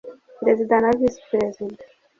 [0.39, 1.83] Perezida na Visi Perezida